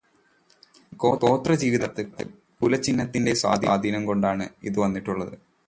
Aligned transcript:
ഗോത്രജീവിതകാലത്തെ 1.03 2.25
കുലചിഹ്നത്തിന്റെ 2.61 3.33
സ്വാധീനം 3.33 4.05
കൊണ്ടാണ് 4.05 4.47
ഇത് 4.63 4.79
വന്നിട്ടുള്ളത്. 4.79 5.35